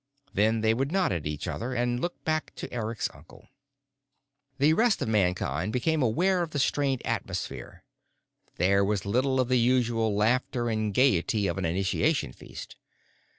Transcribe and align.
Then 0.33 0.61
they 0.61 0.73
would 0.73 0.91
nod 0.91 1.11
at 1.11 1.27
each 1.27 1.47
other 1.47 1.75
and 1.75 1.99
look 1.99 2.23
back 2.25 2.55
to 2.55 2.73
Eric's 2.73 3.07
uncle. 3.13 3.47
The 4.57 4.73
rest 4.73 4.99
of 5.03 5.07
Mankind 5.07 5.71
became 5.71 6.01
aware 6.01 6.41
of 6.41 6.49
the 6.49 6.57
strained 6.57 7.05
atmosphere: 7.05 7.83
there 8.55 8.83
was 8.83 9.05
little 9.05 9.39
of 9.39 9.47
the 9.47 9.59
usual 9.59 10.15
laughter 10.15 10.69
and 10.71 10.91
gaiety 10.91 11.45
of 11.45 11.59
an 11.59 11.65
initiation 11.65 12.33
feast. 12.33 12.77